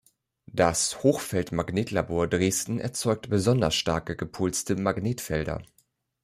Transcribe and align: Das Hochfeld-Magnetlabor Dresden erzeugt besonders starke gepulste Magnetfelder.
Das 0.51 1.03
Hochfeld-Magnetlabor 1.03 2.25
Dresden 2.27 2.79
erzeugt 2.79 3.29
besonders 3.29 3.75
starke 3.75 4.15
gepulste 4.15 4.75
Magnetfelder. 4.75 5.61